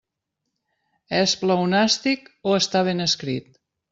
És 1.17 1.35
pleonàstic 1.41 2.33
o 2.53 2.57
està 2.63 2.83
ben 2.91 3.07
escrit? 3.09 3.55